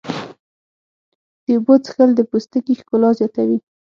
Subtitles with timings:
[1.45, 3.57] د اوبو څښل د پوستکي ښکلا زیاتوي.